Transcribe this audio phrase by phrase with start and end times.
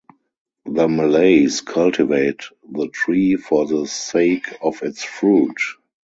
[0.65, 5.59] The Malays cultivate the tree for the sake of its fruit.